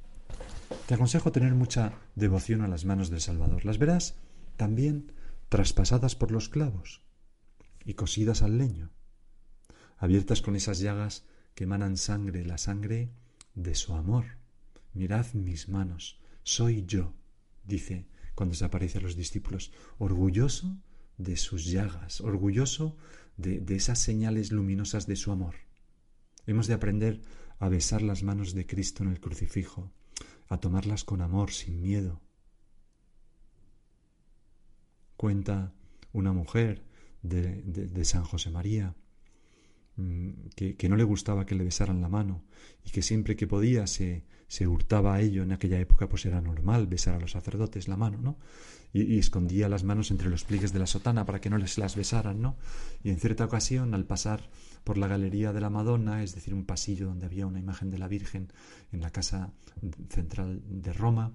te 0.87 0.95
aconsejo 0.95 1.31
tener 1.31 1.55
mucha 1.55 1.93
devoción 2.17 2.63
a 2.63 2.69
las 2.69 2.85
manos 2.85 3.11
del 3.11 3.21
Salvador. 3.21 3.65
Las 3.65 3.79
verás 3.79 4.17
también 4.57 5.13
traspasadas 5.49 6.17
por 6.17 6.33
los 6.33 6.49
clavos 6.49 7.03
y 7.85 7.95
cosidas 7.95 8.43
al 8.43 8.59
leño, 8.59 8.91
abiertas 9.99 10.43
con 10.43 10.57
esas 10.57 10.81
llagas 10.81 11.27
que 11.55 11.63
emanan 11.63 11.97
sangre, 11.97 12.45
la 12.45 12.59
sangre 12.59 13.13
de 13.55 13.77
su 13.77 13.95
amor. 13.95 14.25
Mirad 14.95 15.33
mis 15.35 15.69
manos, 15.69 16.21
soy 16.43 16.85
yo, 16.87 17.15
dice 17.63 18.09
cuando 18.37 18.55
se 18.55 18.67
aparece 18.67 18.99
a 18.99 19.01
los 19.01 19.17
discípulos, 19.17 19.73
orgulloso 19.99 20.79
de 21.17 21.39
sus 21.39 21.65
llagas, 21.65 22.21
orgulloso 22.21 22.97
de, 23.39 23.65
esas 23.75 23.99
señales 23.99 24.53
luminosas 24.53 25.07
de 25.07 25.17
su 25.17 25.33
amor. 25.33 25.57
Hemos 26.47 26.67
de 26.67 26.75
aprender 26.75 27.23
a 27.59 27.69
besar 27.71 28.03
las 28.03 28.23
manos 28.23 28.55
de 28.55 28.67
Cristo 28.67 29.03
en 29.03 29.11
el 29.11 29.21
crucifijo, 29.21 29.91
a 30.49 30.59
tomarlas 30.59 31.03
con 31.03 31.23
amor, 31.23 31.51
sin 31.51 31.81
miedo. 31.81 32.21
Cuenta 35.17 35.73
una 36.13 36.33
mujer 36.33 36.85
de, 37.23 38.05
San 38.05 38.23
José 38.23 38.51
María 38.51 38.95
mm, 39.97 40.49
que, 40.55 40.89
no 40.91 40.97
le 40.97 41.05
gustaba 41.05 41.47
que 41.47 41.55
le 41.55 41.65
besaran 41.65 42.03
la 42.03 42.11
mano 42.11 42.45
y 42.85 42.91
que 42.91 43.01
siempre 43.01 43.35
que 43.35 43.47
podía 43.47 43.87
se, 43.87 44.27
se 44.49 44.67
hurtaba 44.67 45.15
a 45.15 45.21
ello 45.21 45.43
en 45.43 45.53
aquella 45.53 45.81
época, 45.81 46.09
pues 46.09 46.25
era 46.27 46.41
normal 46.41 46.87
besar 46.87 47.15
a 47.15 47.21
los 47.21 47.33
sacerdotes 47.33 47.89
la 47.89 47.97
mano, 47.97 48.19
¿no? 48.19 48.39
Y, 48.93 49.19
escondía 49.19 49.69
las 49.69 49.85
manos 49.85 50.11
entre 50.11 50.31
los 50.31 50.45
pliegues 50.45 50.73
de 50.73 50.79
la 50.79 50.87
sotana 50.87 51.27
para 51.27 51.41
que 51.41 51.51
no 51.51 51.59
les 51.59 51.77
las 51.77 51.97
besaran, 51.97 52.41
¿no? 52.41 52.57
Y 53.03 53.11
en 53.11 53.19
cierta 53.19 53.45
ocasión, 53.45 53.95
al 53.95 54.05
pasar 54.05 54.49
por 54.85 54.97
la 54.97 55.09
galería 55.09 55.53
de 55.53 55.61
la 55.61 55.69
Madonna, 55.69 56.23
es 56.23 56.35
decir, 56.35 56.55
un 56.55 56.65
pasillo 56.65 57.07
donde 57.07 57.27
había 57.27 57.47
una 57.47 57.59
imagen 57.59 57.91
de 57.91 57.99
la 57.99 58.09
Virgen 58.09 58.53
en 58.93 59.01
la 59.01 59.11
casa 59.11 59.53
central 60.09 60.63
de 60.67 60.93
Roma, 60.93 61.35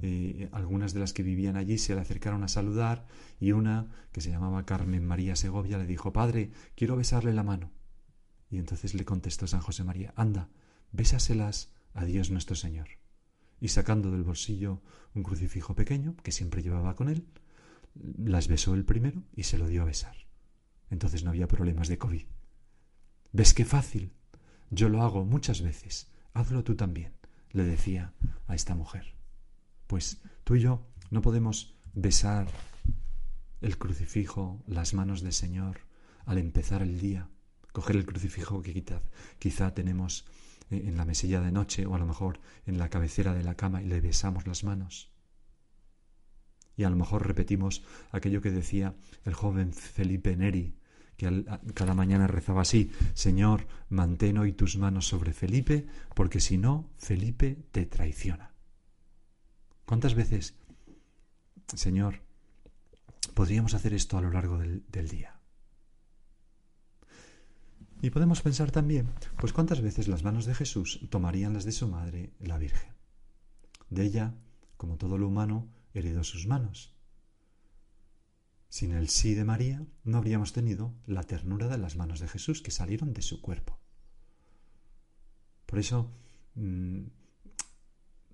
eh, 0.00 0.48
algunas 0.52 0.92
de 0.94 1.00
las 1.00 1.12
que 1.12 1.22
vivían 1.22 1.56
allí 1.56 1.78
se 1.78 1.94
le 1.94 2.00
acercaron 2.02 2.44
a 2.44 2.48
saludar 2.48 3.06
y 3.40 3.52
una, 3.52 3.88
que 4.12 4.20
se 4.20 4.30
llamaba 4.30 4.66
Carmen 4.66 5.04
María 5.04 5.34
Segovia, 5.34 5.78
le 5.78 5.86
dijo, 5.86 6.12
Padre, 6.12 6.50
quiero 6.76 6.96
besarle 6.96 7.32
la 7.32 7.42
mano. 7.42 7.72
Y 8.50 8.58
entonces 8.58 8.94
le 8.94 9.04
contestó 9.04 9.46
San 9.46 9.60
José 9.60 9.82
María, 9.84 10.12
anda, 10.16 10.48
bésaselas 10.92 11.70
a 11.94 12.04
Dios 12.04 12.30
nuestro 12.30 12.56
Señor. 12.56 12.88
Y 13.60 13.68
sacando 13.68 14.10
del 14.10 14.24
bolsillo 14.24 14.82
un 15.14 15.22
crucifijo 15.22 15.74
pequeño, 15.74 16.16
que 16.22 16.32
siempre 16.32 16.62
llevaba 16.62 16.94
con 16.94 17.08
él, 17.08 17.26
las 17.94 18.48
besó 18.48 18.74
el 18.74 18.84
primero 18.84 19.22
y 19.34 19.44
se 19.44 19.58
lo 19.58 19.66
dio 19.66 19.82
a 19.82 19.86
besar. 19.86 20.16
Entonces 20.90 21.24
no 21.24 21.30
había 21.30 21.48
problemas 21.48 21.88
de 21.88 21.98
COVID. 21.98 22.24
¿Ves 23.32 23.54
qué 23.54 23.64
fácil? 23.64 24.12
Yo 24.70 24.88
lo 24.88 25.02
hago 25.02 25.24
muchas 25.24 25.62
veces. 25.62 26.10
Hazlo 26.32 26.64
tú 26.64 26.76
también, 26.76 27.12
le 27.52 27.64
decía 27.64 28.14
a 28.46 28.54
esta 28.54 28.74
mujer. 28.74 29.14
Pues 29.86 30.20
tú 30.44 30.56
y 30.56 30.60
yo 30.60 30.86
no 31.10 31.22
podemos 31.22 31.74
besar 31.92 32.48
el 33.60 33.78
crucifijo, 33.78 34.62
las 34.66 34.94
manos 34.94 35.22
del 35.22 35.32
Señor, 35.32 35.80
al 36.24 36.38
empezar 36.38 36.82
el 36.82 37.00
día, 37.00 37.28
coger 37.72 37.96
el 37.96 38.06
crucifijo 38.06 38.62
que 38.62 38.72
quizá, 38.72 39.02
quizá 39.38 39.74
tenemos 39.74 40.24
en 40.70 40.96
la 40.96 41.04
mesilla 41.04 41.40
de 41.40 41.52
noche 41.52 41.86
o 41.86 41.94
a 41.94 41.98
lo 41.98 42.06
mejor 42.06 42.40
en 42.66 42.78
la 42.78 42.88
cabecera 42.88 43.34
de 43.34 43.42
la 43.42 43.56
cama 43.56 43.82
y 43.82 43.86
le 43.86 44.00
besamos 44.00 44.46
las 44.46 44.64
manos. 44.64 45.12
Y 46.76 46.84
a 46.84 46.90
lo 46.90 46.96
mejor 46.96 47.26
repetimos 47.26 47.82
aquello 48.10 48.40
que 48.40 48.50
decía 48.50 48.94
el 49.24 49.34
joven 49.34 49.72
Felipe 49.72 50.36
Neri, 50.36 50.76
que 51.16 51.44
cada 51.74 51.92
mañana 51.92 52.26
rezaba 52.26 52.62
así, 52.62 52.90
Señor, 53.12 53.66
mantén 53.90 54.38
hoy 54.38 54.52
tus 54.52 54.78
manos 54.78 55.06
sobre 55.06 55.34
Felipe, 55.34 55.86
porque 56.14 56.40
si 56.40 56.56
no, 56.56 56.88
Felipe 56.96 57.58
te 57.72 57.84
traiciona. 57.84 58.54
¿Cuántas 59.84 60.14
veces, 60.14 60.54
Señor, 61.74 62.22
podríamos 63.34 63.74
hacer 63.74 63.92
esto 63.92 64.16
a 64.16 64.22
lo 64.22 64.30
largo 64.30 64.56
del, 64.56 64.84
del 64.88 65.08
día? 65.08 65.39
Y 68.02 68.10
podemos 68.10 68.40
pensar 68.40 68.70
también, 68.70 69.12
pues 69.38 69.52
cuántas 69.52 69.82
veces 69.82 70.08
las 70.08 70.22
manos 70.22 70.46
de 70.46 70.54
Jesús 70.54 71.00
tomarían 71.10 71.52
las 71.52 71.64
de 71.64 71.72
su 71.72 71.86
madre, 71.86 72.32
la 72.40 72.56
Virgen. 72.56 72.94
De 73.90 74.04
ella, 74.04 74.34
como 74.76 74.96
todo 74.96 75.18
lo 75.18 75.28
humano, 75.28 75.68
heredó 75.92 76.24
sus 76.24 76.46
manos. 76.46 76.94
Sin 78.70 78.92
el 78.92 79.08
sí 79.08 79.34
de 79.34 79.44
María 79.44 79.84
no 80.04 80.16
habríamos 80.16 80.52
tenido 80.52 80.94
la 81.06 81.24
ternura 81.24 81.68
de 81.68 81.76
las 81.76 81.96
manos 81.96 82.20
de 82.20 82.28
Jesús 82.28 82.62
que 82.62 82.70
salieron 82.70 83.12
de 83.12 83.20
su 83.20 83.42
cuerpo. 83.42 83.78
Por 85.66 85.78
eso, 85.78 86.10
mm, 86.54 87.02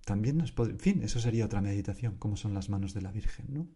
también 0.05 0.37
nos 0.37 0.53
en 0.57 0.79
fin, 0.79 1.03
eso 1.03 1.19
sería 1.19 1.47
otra 1.47 1.61
meditación, 1.61 2.17
cómo 2.19 2.37
son 2.37 2.55
las 2.55 2.69
manos 2.69 2.95
de 2.95 3.01
la 3.01 3.11
Virgen, 3.11 3.47
¿no? 3.49 3.69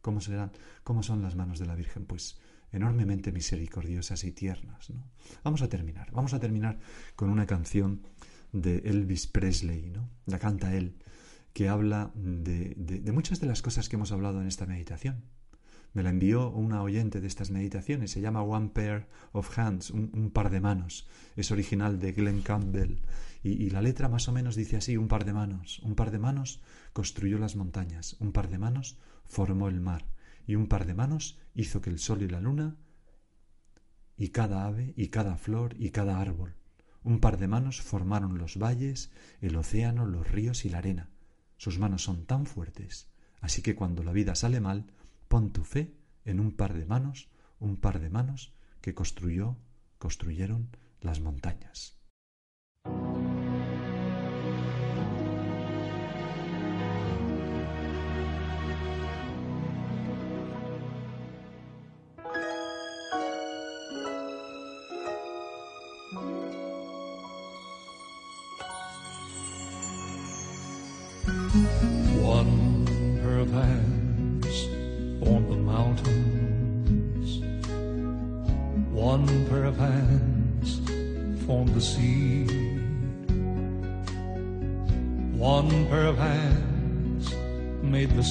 ¿Cómo 0.00 0.20
serán, 0.20 0.50
cómo 0.82 1.02
son 1.02 1.22
las 1.22 1.36
manos 1.36 1.58
de 1.58 1.66
la 1.66 1.74
Virgen? 1.74 2.06
Pues 2.06 2.40
enormemente 2.72 3.32
misericordiosas 3.32 4.24
y 4.24 4.32
tiernas, 4.32 4.90
¿no? 4.90 5.04
Vamos 5.44 5.62
a 5.62 5.68
terminar, 5.68 6.10
vamos 6.12 6.34
a 6.34 6.40
terminar 6.40 6.78
con 7.16 7.30
una 7.30 7.46
canción 7.46 8.02
de 8.52 8.78
Elvis 8.78 9.26
Presley, 9.26 9.90
¿no? 9.90 10.08
La 10.26 10.38
canta 10.38 10.74
él, 10.74 10.96
que 11.52 11.68
habla 11.68 12.10
de, 12.14 12.74
de 12.76 13.12
muchas 13.12 13.40
de 13.40 13.46
las 13.46 13.62
cosas 13.62 13.88
que 13.88 13.96
hemos 13.96 14.12
hablado 14.12 14.40
en 14.40 14.46
esta 14.46 14.66
meditación 14.66 15.24
me 15.92 16.02
la 16.02 16.10
envió 16.10 16.50
una 16.50 16.82
oyente 16.82 17.20
de 17.20 17.26
estas 17.26 17.50
meditaciones, 17.50 18.12
se 18.12 18.20
llama 18.20 18.42
One 18.42 18.68
Pair 18.68 19.06
of 19.32 19.58
Hands, 19.58 19.90
un, 19.90 20.30
par 20.30 20.50
de 20.50 20.60
manos. 20.60 21.08
Es 21.36 21.50
original 21.50 21.98
de 21.98 22.12
Glenn 22.12 22.42
Campbell 22.42 23.00
y, 23.42 23.50
y, 23.64 23.70
la 23.70 23.82
letra 23.82 24.08
más 24.08 24.28
o 24.28 24.32
menos 24.32 24.54
dice 24.54 24.76
así, 24.76 24.96
un 24.96 25.08
par 25.08 25.24
de 25.24 25.32
manos. 25.32 25.80
Un 25.80 25.94
par 25.94 26.10
de 26.10 26.18
manos 26.18 26.60
construyó 26.92 27.38
las 27.38 27.56
montañas, 27.56 28.16
un 28.20 28.32
par 28.32 28.48
de 28.48 28.58
manos 28.58 28.98
formó 29.24 29.68
el 29.68 29.80
mar 29.80 30.04
y 30.50 30.56
un 30.56 30.66
par 30.66 30.84
de 30.84 30.94
manos 30.94 31.38
hizo 31.54 31.80
que 31.80 31.90
el 31.90 32.00
sol 32.00 32.22
y 32.22 32.28
la 32.28 32.40
luna 32.40 32.76
y 34.16 34.30
cada 34.30 34.66
ave 34.66 34.92
y 34.96 35.06
cada 35.06 35.36
flor 35.36 35.76
y 35.78 35.90
cada 35.90 36.20
árbol. 36.20 36.56
Un 37.04 37.20
par 37.20 37.38
de 37.38 37.46
manos 37.46 37.80
formaron 37.80 38.36
los 38.36 38.58
valles, 38.58 39.12
el 39.40 39.54
océano, 39.54 40.06
los 40.06 40.28
ríos 40.28 40.64
y 40.64 40.68
la 40.68 40.78
arena. 40.78 41.08
Sus 41.56 41.78
manos 41.78 42.02
son 42.02 42.26
tan 42.26 42.46
fuertes, 42.46 43.08
así 43.40 43.62
que 43.62 43.76
cuando 43.76 44.02
la 44.02 44.12
vida 44.12 44.34
sale 44.34 44.60
mal, 44.60 44.92
Pon 45.28 45.52
tu 45.52 45.62
fe 45.62 45.94
en 46.24 46.40
un 46.40 46.50
par 46.50 46.74
de 46.74 46.84
manos, 46.84 47.28
un 47.60 47.76
par 47.76 48.00
de 48.00 48.10
manos 48.10 48.52
que 48.80 48.94
construyó, 48.94 49.56
construyeron 49.98 50.76
las 51.00 51.20
montañas. 51.20 51.99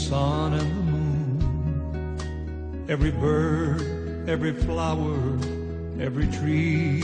Sun 0.07 0.53
and 0.53 0.71
the 0.77 0.83
moon. 0.91 2.85
Every 2.87 3.11
bird, 3.11 4.29
every 4.29 4.53
flower, 4.53 5.17
every 5.99 6.27
tree. 6.27 7.01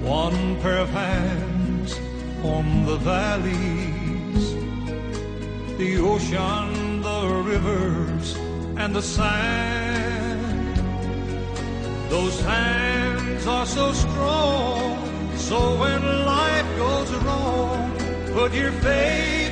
One 0.00 0.60
pair 0.62 0.78
of 0.78 0.90
hands 0.90 1.90
on 2.42 2.86
the 2.86 2.96
valleys, 2.96 4.44
the 5.76 5.98
ocean, 6.12 7.02
the 7.02 7.20
rivers, 7.52 8.36
and 8.82 8.96
the 8.96 9.02
sand. 9.02 10.76
Those 12.08 12.40
hands 12.40 13.46
are 13.46 13.66
so 13.66 13.92
strong. 13.92 15.36
So 15.36 15.58
when 15.82 16.00
life 16.24 16.70
goes 16.76 17.10
wrong, 17.24 17.92
put 18.32 18.54
your 18.54 18.72
faith 18.72 19.47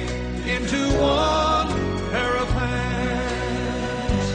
into 0.49 0.79
one 1.01 1.69
pair 2.11 2.37
of 2.37 2.49
hands. 2.49 4.27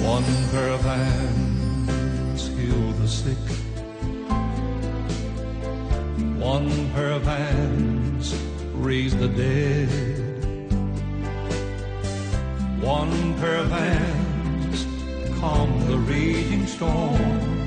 One 0.00 0.24
pair 0.50 0.68
of 0.68 0.80
hands 0.82 2.46
heal 2.56 2.92
the 2.92 3.08
sick. 3.08 3.44
One 6.38 6.90
pair 6.92 7.10
of 7.10 7.24
hands 7.24 8.34
raise 8.74 9.16
the 9.16 9.28
dead. 9.28 9.88
One 12.80 13.34
pair 13.40 13.56
of 13.58 13.70
hands 13.70 14.86
calm 15.40 15.86
the 15.88 15.98
raging 15.98 16.66
storm 16.66 17.62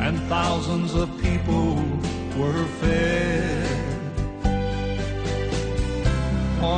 and 0.00 0.18
thousands 0.28 0.94
of 0.94 1.08
people 1.20 1.74
were 2.36 2.64
fed. 2.80 3.69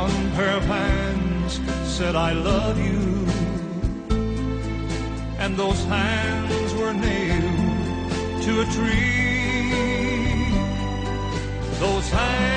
One 0.01 0.31
pair 0.31 0.57
of 0.57 0.65
hands 0.65 1.59
said, 1.83 2.15
I 2.15 2.31
love 2.33 2.79
you, 2.79 3.27
and 5.37 5.55
those 5.55 5.83
hands 5.85 6.73
were 6.73 6.93
nailed 6.93 8.41
to 8.45 8.61
a 8.63 8.65
tree. 8.77 10.49
Those 11.79 12.09
hands 12.09 12.52